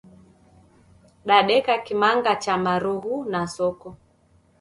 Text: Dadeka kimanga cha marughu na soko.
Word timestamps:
Dadeka 1.25 1.73
kimanga 1.85 2.35
cha 2.35 2.57
marughu 2.57 3.25
na 3.25 3.47
soko. 3.47 3.97